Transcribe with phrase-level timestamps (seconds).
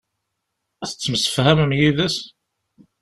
[0.89, 2.17] Tettemsefhamem yid-s?